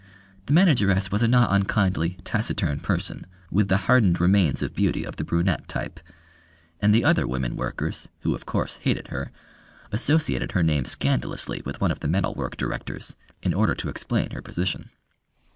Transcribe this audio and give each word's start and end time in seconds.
The 0.47 0.53
manageress 0.53 1.11
was 1.11 1.21
a 1.21 1.27
not 1.27 1.53
unkindly, 1.53 2.17
taciturn 2.23 2.79
person, 2.79 3.27
with 3.51 3.67
the 3.67 3.77
hardened 3.85 4.19
remains 4.19 4.63
of 4.63 4.73
beauty 4.73 5.03
of 5.03 5.17
the 5.17 5.23
brunette 5.23 5.67
type; 5.67 5.99
and 6.81 6.91
the 6.91 7.05
other 7.05 7.27
women 7.27 7.55
workers, 7.55 8.09
who 8.21 8.33
of 8.33 8.47
course 8.47 8.77
hated 8.77 9.09
her, 9.09 9.31
associated 9.91 10.53
her 10.53 10.63
name 10.63 10.85
scandalously 10.85 11.61
with 11.67 11.79
one 11.79 11.91
of 11.91 11.99
the 11.99 12.07
metal 12.07 12.33
work 12.33 12.57
directors 12.57 13.15
in 13.43 13.53
order 13.53 13.75
to 13.75 13.89
explain 13.89 14.31
her 14.31 14.41
position. 14.41 14.89